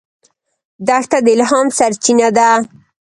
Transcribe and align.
دښته 0.87 1.17
د 1.25 1.27
الهام 1.35 1.67
سرچینه 1.77 2.27
ده. 2.37 2.49